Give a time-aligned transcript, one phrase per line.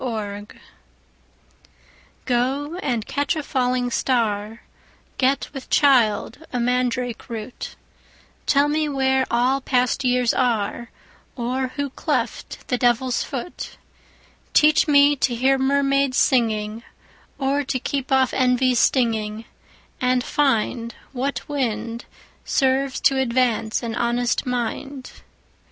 [0.01, 0.47] Song
[2.25, 4.63] GO and catch a falling star,
[5.19, 7.75] Get with child a mandrake root,
[8.47, 10.89] Tell me where all past years are,
[11.35, 13.77] Or who cleft the Devil's foot;
[14.53, 16.79] Teach me to hear mermaids singing,
[17.37, 19.45] 5 Or to keep off envy's stinging,
[20.01, 22.05] And find What wind
[22.43, 25.11] Serves to advance an honest mind.